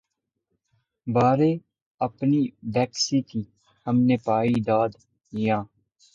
[1.07, 1.51] بارے‘
[2.01, 2.41] اپنی
[2.73, 3.41] بیکسی کی
[3.87, 4.91] ہم نے پائی داد‘
[5.33, 5.63] یاں